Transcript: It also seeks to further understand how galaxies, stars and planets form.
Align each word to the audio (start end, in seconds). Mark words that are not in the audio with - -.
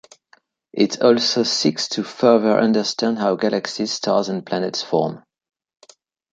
It 0.73 0.99
also 1.03 1.43
seeks 1.43 1.87
to 1.89 2.03
further 2.03 2.57
understand 2.57 3.19
how 3.19 3.35
galaxies, 3.35 3.91
stars 3.91 4.29
and 4.29 4.43
planets 4.43 4.81
form. 4.81 5.23